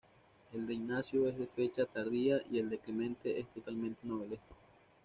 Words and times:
El 0.51 0.65
de 0.65 0.73
Ignacio 0.73 1.27
es 1.27 1.37
de 1.37 1.45
fecha 1.45 1.85
tardía, 1.85 2.41
y 2.49 2.57
el 2.57 2.71
de 2.71 2.79
Clemente 2.79 3.39
es 3.39 3.45
totalmente 3.53 3.99
novelesco. 4.07 4.57